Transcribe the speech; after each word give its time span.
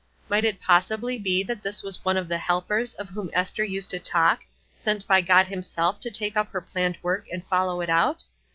Might 0.29 0.43
it 0.45 0.59
possibly 0.59 1.19
be 1.19 1.43
that 1.43 1.61
this 1.61 1.83
was 1.83 2.03
one 2.03 2.17
of 2.17 2.27
the 2.27 2.39
"helpers" 2.39 2.95
of 2.95 3.09
whom 3.09 3.29
Ester 3.33 3.63
used 3.63 3.91
to 3.91 3.99
talk, 3.99 4.45
sent 4.73 5.05
by 5.05 5.21
God 5.21 5.45
himself 5.45 5.99
to 5.99 6.09
take 6.09 6.35
up 6.35 6.49
her 6.53 6.59
planned 6.61 6.97
work 7.03 7.27
and 7.31 7.45
follow 7.45 7.81
it 7.81 7.89
out? 7.91 8.23